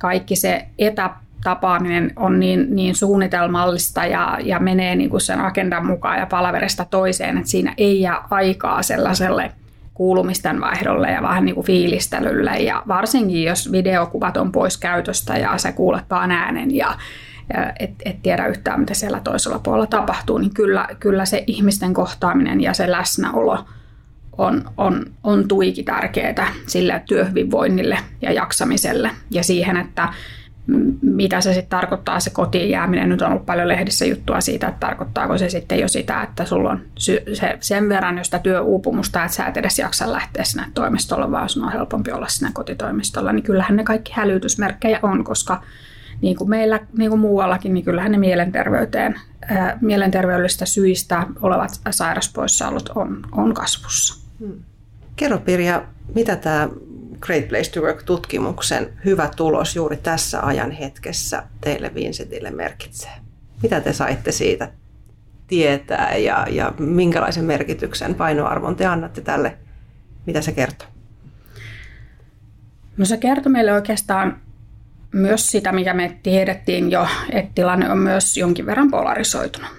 kaikki 0.00 0.36
se 0.36 0.66
etä 0.78 1.10
tapaaminen 1.44 2.12
on 2.16 2.40
niin, 2.40 2.66
niin 2.76 2.94
suunnitelmallista 2.94 4.06
ja, 4.06 4.38
ja 4.42 4.58
menee 4.58 4.96
niin 4.96 5.10
kuin 5.10 5.20
sen 5.20 5.40
agendan 5.40 5.86
mukaan 5.86 6.18
ja 6.18 6.26
palaverista 6.26 6.84
toiseen, 6.84 7.38
että 7.38 7.50
siinä 7.50 7.74
ei 7.78 8.00
jää 8.00 8.24
aikaa 8.30 8.82
sellaiselle 8.82 9.52
kuulumisten 9.94 10.60
vaihdolle 10.60 11.10
ja 11.10 11.22
vähän 11.22 11.44
niin 11.44 11.54
kuin 11.54 11.66
fiilistelylle. 11.66 12.50
Ja 12.50 12.82
varsinkin, 12.88 13.44
jos 13.44 13.72
videokuvat 13.72 14.36
on 14.36 14.52
pois 14.52 14.76
käytöstä 14.76 15.38
ja 15.38 15.58
sä 15.58 15.72
kuulet 15.72 16.04
vaan 16.10 16.30
äänen 16.30 16.76
ja, 16.76 16.94
et, 17.78 17.90
et 18.04 18.22
tiedä 18.22 18.46
yhtään, 18.46 18.80
mitä 18.80 18.94
siellä 18.94 19.20
toisella 19.20 19.58
puolella 19.58 19.86
tapahtuu, 19.86 20.38
niin 20.38 20.54
kyllä, 20.54 20.88
kyllä 21.00 21.24
se 21.24 21.44
ihmisten 21.46 21.94
kohtaaminen 21.94 22.60
ja 22.60 22.74
se 22.74 22.90
läsnäolo 22.90 23.64
on, 24.38 24.64
on, 24.76 25.04
on 25.24 25.48
tuiki 25.48 25.82
tärkeää 25.82 26.52
sille 26.66 27.02
työhyvinvoinnille 27.08 27.98
ja 28.22 28.32
jaksamiselle 28.32 29.10
ja 29.30 29.44
siihen, 29.44 29.76
että 29.76 30.08
mitä 31.02 31.40
se 31.40 31.54
sitten 31.54 31.70
tarkoittaa 31.70 32.20
se 32.20 32.30
kotiin 32.30 32.70
jääminen. 32.70 33.08
Nyt 33.08 33.22
on 33.22 33.30
ollut 33.30 33.46
paljon 33.46 33.68
lehdissä 33.68 34.04
juttua 34.04 34.40
siitä, 34.40 34.68
että 34.68 34.86
tarkoittaako 34.86 35.38
se 35.38 35.48
sitten 35.48 35.78
jo 35.78 35.88
sitä, 35.88 36.22
että 36.22 36.44
sulla 36.44 36.70
on 36.70 36.80
se, 36.98 37.24
sen 37.60 37.88
verran 37.88 38.18
jo 38.18 38.24
sitä 38.24 38.38
työuupumusta, 38.38 39.24
että 39.24 39.36
sä 39.36 39.46
et 39.46 39.56
edes 39.56 39.78
jaksa 39.78 40.12
lähteä 40.12 40.44
sinne 40.44 40.66
toimistolle, 40.74 41.30
vaan 41.30 41.48
sun 41.48 41.64
on 41.64 41.72
helpompi 41.72 42.12
olla 42.12 42.28
sinne 42.28 42.50
kotitoimistolla. 42.54 43.32
Niin 43.32 43.42
kyllähän 43.42 43.76
ne 43.76 43.84
kaikki 43.84 44.12
hälytysmerkkejä 44.14 44.98
on, 45.02 45.24
koska 45.24 45.62
niin 46.20 46.36
kuin 46.36 46.50
meillä, 46.50 46.80
niin 46.98 47.10
kuin 47.10 47.20
muuallakin, 47.20 47.74
niin 47.74 47.84
kyllähän 47.84 48.12
ne 48.12 48.18
mielenterveyteen, 48.18 49.20
ää, 49.48 49.78
mielenterveydellisistä 49.80 50.66
syistä 50.66 51.26
olevat 51.42 51.80
sairauspoissaolot 51.90 52.88
on, 52.88 53.22
on 53.32 53.54
kasvussa. 53.54 54.22
Hmm. 54.38 54.52
Kerro 55.16 55.38
Pirja, 55.38 55.84
mitä 56.14 56.36
tämä 56.36 56.68
Great 57.22 57.48
Place 57.48 57.70
to 57.70 57.80
Work-tutkimuksen 57.80 58.92
hyvä 59.04 59.30
tulos 59.36 59.76
juuri 59.76 59.96
tässä 59.96 60.40
ajan 60.40 60.70
hetkessä 60.70 61.42
teille 61.60 61.94
Vincentille 61.94 62.50
merkitsee? 62.50 63.10
Mitä 63.62 63.80
te 63.80 63.92
saitte 63.92 64.32
siitä 64.32 64.70
tietää 65.46 66.16
ja, 66.16 66.46
ja 66.50 66.72
minkälaisen 66.78 67.44
merkityksen, 67.44 68.14
painoarvon 68.14 68.76
te 68.76 68.86
annatte 68.86 69.20
tälle? 69.20 69.56
Mitä 70.26 70.40
se 70.40 70.52
kertoo? 70.52 70.88
No 72.96 73.04
se 73.04 73.16
kertoo 73.16 73.52
meille 73.52 73.72
oikeastaan 73.72 74.40
myös 75.12 75.46
sitä, 75.46 75.72
mikä 75.72 75.94
me 75.94 76.18
tiedettiin 76.22 76.90
jo, 76.90 77.06
että 77.30 77.52
tilanne 77.54 77.90
on 77.90 77.98
myös 77.98 78.36
jonkin 78.36 78.66
verran 78.66 78.90
polarisoitunut. 78.90 79.70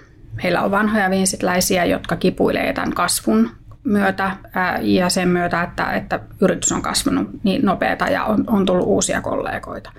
Meillä 0.42 0.62
on 0.62 0.70
vanhoja 0.70 1.10
vinsitläisiä, 1.10 1.84
jotka 1.84 2.16
kipuilee 2.16 2.72
tämän 2.72 2.94
kasvun 2.94 3.50
myötä 3.84 4.36
ja 4.80 5.08
sen 5.08 5.28
myötä, 5.28 5.62
että, 5.62 5.92
että 5.92 6.20
yritys 6.40 6.72
on 6.72 6.82
kasvanut 6.82 7.28
niin 7.42 7.62
nopeata 7.64 8.04
ja 8.04 8.24
on, 8.24 8.44
on 8.46 8.66
tullut 8.66 8.86
uusia 8.86 9.20
kollegoita. 9.20 9.92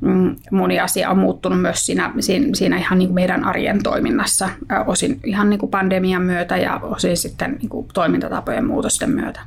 Mm, 0.00 0.36
moni 0.50 0.80
asia 0.80 1.10
on 1.10 1.18
muuttunut 1.18 1.60
myös 1.60 1.86
siinä, 1.86 2.12
siinä, 2.54 2.76
ihan 2.76 2.98
niin 2.98 3.08
kuin 3.08 3.14
meidän 3.14 3.44
arjen 3.44 3.82
toiminnassa, 3.82 4.48
osin 4.86 5.20
ihan 5.24 5.50
niin 5.50 5.60
kuin 5.60 5.70
pandemian 5.70 6.22
myötä 6.22 6.56
ja 6.56 6.80
osin 6.82 7.16
sitten 7.16 7.56
niin 7.58 7.68
kuin 7.68 7.88
toimintatapojen 7.94 8.66
muutosten 8.66 9.10
myötä. 9.10 9.40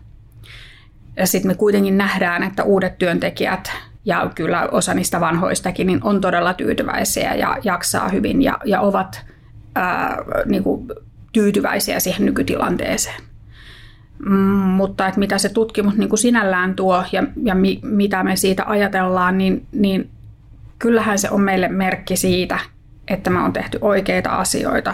Ja 1.17 1.27
sitten 1.27 1.51
me 1.51 1.55
kuitenkin 1.55 1.97
nähdään, 1.97 2.43
että 2.43 2.63
uudet 2.63 2.97
työntekijät 2.97 3.71
ja 4.05 4.31
kyllä 4.35 4.67
osa 4.71 4.93
niistä 4.93 5.19
vanhoistakin 5.19 5.87
niin 5.87 5.99
on 6.03 6.21
todella 6.21 6.53
tyytyväisiä 6.53 7.35
ja 7.35 7.57
jaksaa 7.63 8.09
hyvin 8.09 8.41
ja, 8.41 8.57
ja 8.65 8.81
ovat 8.81 9.25
ää, 9.75 10.17
niin 10.45 10.63
kuin 10.63 10.87
tyytyväisiä 11.33 11.99
siihen 11.99 12.25
nykytilanteeseen. 12.25 13.21
Mm, 14.25 14.37
mutta 14.69 15.07
että 15.07 15.19
mitä 15.19 15.37
se 15.37 15.49
tutkimus 15.49 15.97
niin 15.97 16.09
kuin 16.09 16.19
sinällään 16.19 16.75
tuo 16.75 17.03
ja, 17.11 17.23
ja 17.43 17.55
mi, 17.55 17.79
mitä 17.83 18.23
me 18.23 18.35
siitä 18.35 18.63
ajatellaan, 18.65 19.37
niin, 19.37 19.65
niin 19.71 20.09
kyllähän 20.79 21.19
se 21.19 21.29
on 21.29 21.41
meille 21.41 21.67
merkki 21.67 22.17
siitä, 22.17 22.59
että 23.07 23.29
me 23.29 23.39
on 23.39 23.53
tehty 23.53 23.77
oikeita 23.81 24.29
asioita 24.29 24.93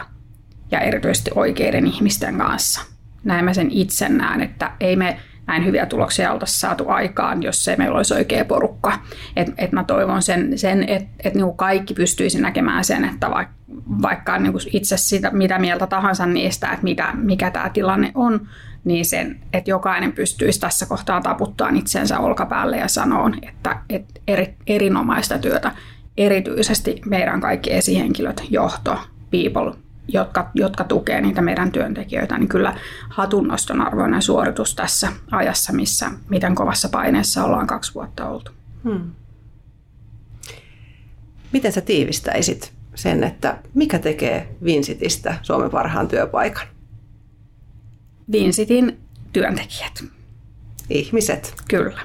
ja 0.71 0.79
erityisesti 0.79 1.31
oikeiden 1.35 1.87
ihmisten 1.87 2.37
kanssa. 2.37 2.81
Näin 3.23 3.45
mä 3.45 3.53
sen 3.53 3.71
itse 3.71 4.09
näen, 4.09 4.41
että 4.41 4.71
ei 4.79 4.95
me 4.95 5.17
näin 5.47 5.65
hyviä 5.65 5.85
tuloksia 5.85 6.31
oltaisiin 6.31 6.59
saatu 6.59 6.89
aikaan, 6.89 7.43
jos 7.43 7.63
se 7.63 7.75
meillä 7.75 7.97
olisi 7.97 8.13
oikea 8.13 8.45
porukka. 8.45 8.99
Et, 9.35 9.53
et 9.57 9.71
mä 9.71 9.83
toivon 9.83 10.21
sen, 10.21 10.57
sen 10.57 10.89
että 10.89 11.09
et 11.23 11.33
niinku 11.33 11.53
kaikki 11.53 11.93
pystyisi 11.93 12.41
näkemään 12.41 12.83
sen, 12.83 13.05
että 13.05 13.29
vaikka, 13.29 13.53
vaikka 14.01 14.37
niinku 14.37 14.59
itse 14.73 14.97
sitä, 14.97 15.29
mitä 15.31 15.59
mieltä 15.59 15.87
tahansa 15.87 16.25
niistä, 16.25 16.67
että 16.67 16.83
mitä, 16.83 17.09
mikä 17.13 17.51
tämä 17.51 17.69
tilanne 17.69 18.11
on, 18.15 18.47
niin 18.83 19.05
sen, 19.05 19.39
että 19.53 19.69
jokainen 19.69 20.11
pystyisi 20.11 20.59
tässä 20.59 20.85
kohtaa 20.85 21.21
taputtaa 21.21 21.69
itsensä 21.69 22.19
olkapäälle 22.19 22.77
ja 22.77 22.87
sanoa, 22.87 23.29
että, 23.41 23.81
että 23.89 24.21
eri, 24.27 24.55
erinomaista 24.67 25.37
työtä, 25.37 25.71
erityisesti 26.17 27.01
meidän 27.05 27.41
kaikki 27.41 27.73
esihenkilöt, 27.73 28.43
johto, 28.49 28.99
people, 29.31 29.73
jotka, 30.07 30.49
jotka 30.53 30.83
tukee 30.83 31.21
niitä 31.21 31.41
meidän 31.41 31.71
työntekijöitä, 31.71 32.37
niin 32.37 32.49
kyllä 32.49 32.75
hatunnoston 33.09 33.81
arvoinen 33.81 34.21
suoritus 34.21 34.75
tässä 34.75 35.11
ajassa, 35.31 35.73
missä 35.73 36.11
miten 36.29 36.55
kovassa 36.55 36.89
paineessa 36.89 37.43
ollaan 37.43 37.67
kaksi 37.67 37.93
vuotta 37.93 38.29
oltu. 38.29 38.51
Hmm. 38.83 39.11
Miten 41.51 41.71
sä 41.71 41.81
tiivistäisit 41.81 42.73
sen, 42.95 43.23
että 43.23 43.57
mikä 43.73 43.99
tekee 43.99 44.55
Vinsitistä 44.63 45.35
Suomen 45.41 45.69
parhaan 45.69 46.07
työpaikan? 46.07 46.67
Vinsitin 48.31 48.99
työntekijät. 49.33 50.03
Ihmiset. 50.89 51.55
Kyllä, 51.67 52.01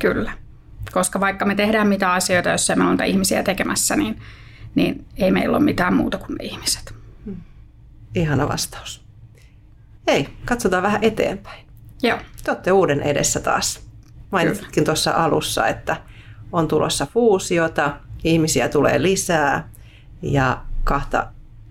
kyllä. 0.00 0.32
Koska 0.92 1.20
vaikka 1.20 1.44
me 1.44 1.54
tehdään 1.54 1.88
mitä 1.88 2.12
asioita, 2.12 2.48
jos 2.50 2.72
me 2.76 2.84
on 2.84 3.04
ihmisiä 3.06 3.42
tekemässä, 3.42 3.96
niin, 3.96 4.20
niin 4.74 5.06
ei 5.16 5.30
meillä 5.30 5.56
ole 5.56 5.64
mitään 5.64 5.94
muuta 5.94 6.18
kuin 6.18 6.36
me 6.38 6.44
ihmiset. 6.44 6.94
Hmm. 7.24 7.36
Ihana 8.14 8.48
vastaus. 8.48 9.04
Hei, 10.06 10.28
katsotaan 10.44 10.82
vähän 10.82 11.04
eteenpäin. 11.04 11.66
Joo. 12.02 12.18
Te 12.44 12.50
olette 12.50 12.72
uuden 12.72 13.00
edessä 13.00 13.40
taas. 13.40 13.80
Mainitsitkin 14.30 14.84
tuossa 14.84 15.10
alussa, 15.10 15.66
että 15.66 15.96
on 16.52 16.68
tulossa 16.68 17.06
fuusiota, 17.06 17.96
ihmisiä 18.24 18.68
tulee 18.68 19.02
lisää 19.02 19.68
ja 20.22 20.62
kahta 20.84 21.26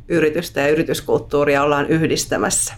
yritystä 0.07 0.61
ja 0.61 0.67
yrityskulttuuria 0.67 1.63
ollaan 1.63 1.87
yhdistämässä. 1.87 2.73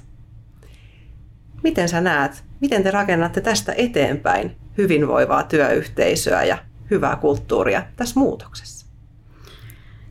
Miten 1.65 1.89
sä 1.89 2.01
näet, 2.01 2.43
miten 2.61 2.83
te 2.83 2.91
rakennatte 2.91 3.41
tästä 3.41 3.73
eteenpäin 3.77 4.55
hyvinvoivaa 4.77 5.43
työyhteisöä 5.43 6.43
ja 6.43 6.57
hyvää 6.91 7.15
kulttuuria 7.15 7.83
tässä 7.95 8.19
muutoksessa? 8.19 8.85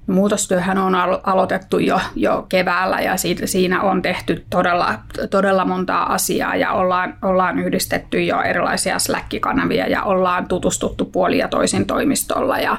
Muutostyöhän 0.06 0.78
on 0.78 0.94
aloitettu 1.22 1.78
jo, 1.78 2.00
jo 2.14 2.46
keväällä 2.48 3.00
ja 3.00 3.16
siitä, 3.16 3.46
siinä 3.46 3.82
on 3.82 4.02
tehty 4.02 4.44
todella, 4.50 4.94
todella 5.30 5.64
montaa 5.64 6.12
asiaa 6.12 6.56
ja 6.56 6.72
ollaan, 6.72 7.18
ollaan 7.22 7.58
yhdistetty 7.58 8.22
jo 8.22 8.42
erilaisia 8.42 8.98
Slack-kanavia 8.98 9.86
ja 9.86 10.02
ollaan 10.02 10.48
tutustuttu 10.48 11.04
puoli 11.04 11.38
ja 11.38 11.48
toisin 11.48 11.86
toimistolla 11.86 12.58
ja, 12.58 12.78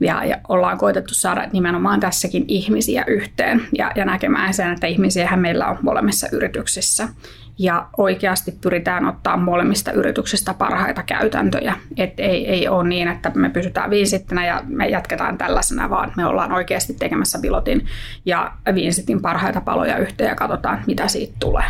ja, 0.00 0.24
ja 0.24 0.36
ollaan 0.48 0.78
koitettu 0.78 1.14
saada 1.14 1.48
nimenomaan 1.52 2.00
tässäkin 2.00 2.44
ihmisiä 2.48 3.04
yhteen 3.06 3.62
ja, 3.78 3.92
ja 3.96 4.04
näkemään 4.04 4.54
sen, 4.54 4.72
että 4.72 4.86
ihmisiähän 4.86 5.40
meillä 5.40 5.66
on 5.66 5.78
molemmissa 5.82 6.28
yrityksissä 6.32 7.08
ja 7.58 7.86
oikeasti 7.96 8.58
pyritään 8.60 9.06
ottaa 9.06 9.36
molemmista 9.36 9.92
yrityksistä 9.92 10.54
parhaita 10.54 11.02
käytäntöjä. 11.02 11.74
Et 11.96 12.20
ei, 12.20 12.48
ei 12.48 12.68
ole 12.68 12.88
niin, 12.88 13.08
että 13.08 13.32
me 13.34 13.50
pysytään 13.50 13.90
viisittinä 13.90 14.46
ja 14.46 14.62
me 14.66 14.88
jatketaan 14.88 15.38
tällaisena, 15.38 15.90
vaan 15.90 16.12
me 16.16 16.26
ollaan 16.26 16.52
oikeasti 16.52 16.94
tekemässä 16.94 17.38
pilotin 17.42 17.86
ja 18.24 18.52
viisitin 18.74 19.22
parhaita 19.22 19.60
paloja 19.60 19.98
yhteen 19.98 20.28
ja 20.28 20.34
katsotaan, 20.34 20.78
mitä 20.86 21.08
siitä 21.08 21.36
tulee. 21.40 21.64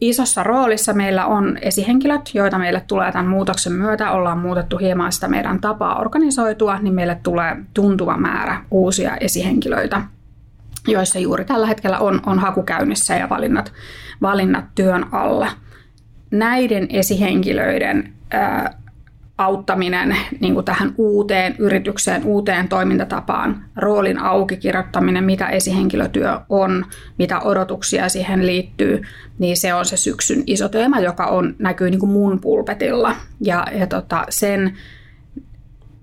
Isossa 0.00 0.42
roolissa 0.42 0.92
meillä 0.92 1.26
on 1.26 1.58
esihenkilöt, 1.62 2.30
joita 2.34 2.58
meille 2.58 2.82
tulee 2.86 3.12
tämän 3.12 3.26
muutoksen 3.26 3.72
myötä. 3.72 4.10
Ollaan 4.10 4.38
muutettu 4.38 4.78
hieman 4.78 5.12
sitä 5.12 5.28
meidän 5.28 5.60
tapaa 5.60 6.00
organisoitua, 6.00 6.78
niin 6.78 6.94
meille 6.94 7.18
tulee 7.22 7.56
tuntuva 7.74 8.16
määrä 8.16 8.64
uusia 8.70 9.16
esihenkilöitä 9.16 10.02
joissa 10.88 11.18
juuri 11.18 11.44
tällä 11.44 11.66
hetkellä 11.66 11.98
on, 11.98 12.20
on 12.26 12.38
haku 12.38 12.62
käynnissä 12.62 13.14
ja 13.14 13.28
valinnat, 13.28 13.72
valinnat 14.22 14.64
työn 14.74 15.06
alla. 15.12 15.48
Näiden 16.30 16.86
esihenkilöiden 16.90 18.12
ää, 18.30 18.82
auttaminen 19.38 20.16
niin 20.40 20.54
kuin 20.54 20.64
tähän 20.64 20.94
uuteen 20.96 21.54
yritykseen, 21.58 22.24
uuteen 22.24 22.68
toimintatapaan, 22.68 23.64
roolin 23.76 24.18
auki 24.18 24.56
kirjoittaminen, 24.56 25.24
mitä 25.24 25.48
esihenkilötyö 25.48 26.40
on, 26.48 26.84
mitä 27.18 27.40
odotuksia 27.40 28.08
siihen 28.08 28.46
liittyy, 28.46 29.02
niin 29.38 29.56
se 29.56 29.74
on 29.74 29.84
se 29.84 29.96
syksyn 29.96 30.42
iso 30.46 30.68
teema, 30.68 31.00
joka 31.00 31.26
on, 31.26 31.54
näkyy 31.58 31.90
niin 31.90 32.00
kuin 32.00 32.12
mun 32.12 32.40
pulpetilla. 32.40 33.16
Ja, 33.40 33.66
ja 33.72 33.86
tota, 33.86 34.24
sen 34.28 34.76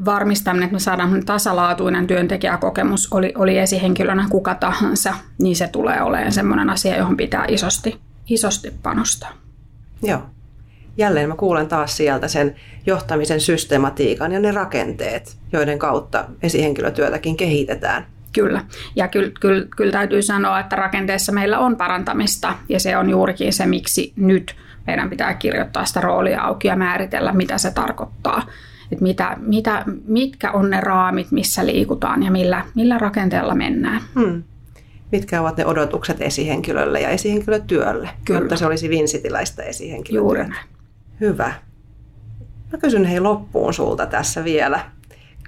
varmistaminen, 0.05 0.63
että 0.63 0.73
me 0.73 0.79
saadaan 0.79 1.25
tasalaatuinen 1.25 2.07
työntekijäkokemus, 2.07 3.13
oli, 3.13 3.33
oli 3.37 3.57
esihenkilönä 3.57 4.27
kuka 4.29 4.55
tahansa, 4.55 5.13
niin 5.37 5.55
se 5.55 5.67
tulee 5.67 6.01
olemaan 6.01 6.31
sellainen 6.31 6.69
asia, 6.69 6.97
johon 6.97 7.17
pitää 7.17 7.45
isosti, 7.47 7.99
isosti 8.27 8.73
panostaa. 8.83 9.31
Joo. 10.03 10.21
Jälleen 10.97 11.29
mä 11.29 11.35
kuulen 11.35 11.67
taas 11.67 11.97
sieltä 11.97 12.27
sen 12.27 12.55
johtamisen 12.85 13.41
systematiikan 13.41 14.31
ja 14.31 14.39
ne 14.39 14.51
rakenteet, 14.51 15.37
joiden 15.53 15.79
kautta 15.79 16.25
esihenkilötyötäkin 16.43 17.37
kehitetään. 17.37 18.05
Kyllä. 18.33 18.65
Ja 18.95 19.07
kyllä, 19.07 19.31
kyllä, 19.39 19.65
kyllä 19.77 19.91
täytyy 19.91 20.21
sanoa, 20.21 20.59
että 20.59 20.75
rakenteessa 20.75 21.31
meillä 21.31 21.59
on 21.59 21.75
parantamista 21.75 22.53
ja 22.69 22.79
se 22.79 22.97
on 22.97 23.09
juurikin 23.09 23.53
se, 23.53 23.65
miksi 23.65 24.13
nyt 24.15 24.55
meidän 24.87 25.09
pitää 25.09 25.33
kirjoittaa 25.33 25.85
sitä 25.85 26.01
roolia 26.01 26.41
auki 26.41 26.67
ja 26.67 26.75
määritellä, 26.75 27.33
mitä 27.33 27.57
se 27.57 27.71
tarkoittaa 27.71 28.43
että 28.91 29.03
mitä, 29.03 29.37
mitä, 29.39 29.83
mitkä 30.07 30.51
on 30.51 30.69
ne 30.69 30.81
raamit, 30.81 31.31
missä 31.31 31.65
liikutaan 31.65 32.23
ja 32.23 32.31
millä, 32.31 32.65
millä 32.75 32.97
rakenteella 32.97 33.55
mennään. 33.55 34.01
Hmm. 34.19 34.43
Mitkä 35.11 35.41
ovat 35.41 35.57
ne 35.57 35.65
odotukset 35.65 36.21
esihenkilölle 36.21 37.01
ja 37.01 37.09
esihenkilötyölle, 37.09 38.09
Kyllä. 38.25 38.39
jotta 38.39 38.57
se 38.57 38.65
olisi 38.65 38.89
vinsitiläistä 38.89 39.63
esihenkilötyötä. 39.63 40.43
Juuri. 40.43 40.55
Hyvä. 41.19 41.53
Mä 42.71 42.77
kysyn 42.77 43.05
hei 43.05 43.19
loppuun 43.19 43.73
sulta 43.73 44.05
tässä 44.05 44.43
vielä 44.43 44.79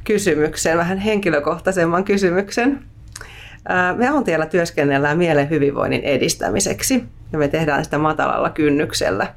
kysymyksen, 0.03 0.77
vähän 0.77 0.97
henkilökohtaisemman 0.97 2.03
kysymyksen. 2.03 2.83
Me 3.97 4.11
on 4.11 4.23
tiellä 4.23 4.45
työskennellään 4.45 5.17
mielen 5.17 5.49
hyvinvoinnin 5.49 6.01
edistämiseksi 6.01 7.03
ja 7.33 7.39
me 7.39 7.47
tehdään 7.47 7.83
sitä 7.83 7.97
matalalla 7.97 8.49
kynnyksellä 8.49 9.33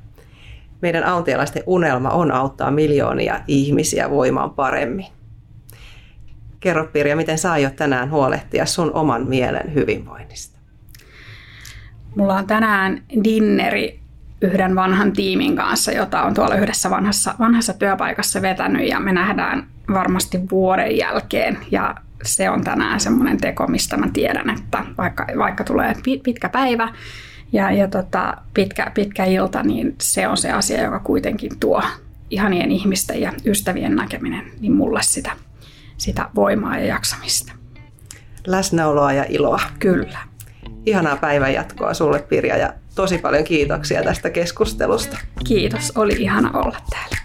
meidän 0.84 1.04
auntialaisten 1.04 1.62
unelma 1.66 2.10
on 2.10 2.32
auttaa 2.32 2.70
miljoonia 2.70 3.40
ihmisiä 3.48 4.10
voimaan 4.10 4.50
paremmin. 4.50 5.06
Kerro 6.60 6.84
Pirja, 6.84 7.16
miten 7.16 7.38
sä 7.38 7.52
aiot 7.52 7.76
tänään 7.76 8.10
huolehtia 8.10 8.66
sun 8.66 8.90
oman 8.94 9.28
mielen 9.28 9.74
hyvinvoinnista? 9.74 10.58
Mulla 12.16 12.34
on 12.34 12.46
tänään 12.46 13.02
dinneri 13.24 14.00
yhden 14.40 14.74
vanhan 14.74 15.12
tiimin 15.12 15.56
kanssa, 15.56 15.92
jota 15.92 16.22
on 16.22 16.34
tuolla 16.34 16.54
yhdessä 16.54 16.90
vanhassa, 16.90 17.34
vanhassa 17.38 17.72
työpaikassa 17.72 18.42
vetänyt 18.42 18.88
ja 18.88 19.00
me 19.00 19.12
nähdään 19.12 19.66
varmasti 19.92 20.40
vuoden 20.50 20.96
jälkeen 20.96 21.58
ja 21.70 21.94
se 22.22 22.50
on 22.50 22.64
tänään 22.64 23.00
semmoinen 23.00 23.40
teko, 23.40 23.66
mistä 23.66 23.96
mä 23.96 24.08
tiedän, 24.12 24.50
että 24.50 24.84
vaikka, 24.98 25.26
vaikka 25.38 25.64
tulee 25.64 25.94
pitkä 26.24 26.48
päivä 26.48 26.88
ja, 27.54 27.70
ja 27.70 27.88
tota, 27.88 28.36
pitkä, 28.54 28.90
pitkä 28.94 29.24
ilta, 29.24 29.62
niin 29.62 29.94
se 30.00 30.28
on 30.28 30.36
se 30.36 30.52
asia, 30.52 30.82
joka 30.82 30.98
kuitenkin 30.98 31.50
tuo 31.60 31.82
ihanien 32.30 32.70
ihmisten 32.70 33.20
ja 33.20 33.32
ystävien 33.46 33.96
näkeminen, 33.96 34.44
niin 34.60 34.72
mulle 34.72 35.00
sitä, 35.02 35.32
sitä 35.96 36.28
voimaa 36.34 36.78
ja 36.78 36.84
jaksamista. 36.84 37.52
Läsnäoloa 38.46 39.12
ja 39.12 39.24
iloa. 39.28 39.60
Kyllä. 39.78 40.18
Ihanaa 40.86 41.16
päivän 41.16 41.54
jatkoa 41.54 41.94
sulle 41.94 42.22
Pirja 42.22 42.56
ja 42.56 42.72
tosi 42.94 43.18
paljon 43.18 43.44
kiitoksia 43.44 44.02
tästä 44.02 44.30
keskustelusta. 44.30 45.18
Kiitos, 45.46 45.92
oli 45.96 46.12
ihana 46.18 46.50
olla 46.58 46.76
täällä. 46.90 47.16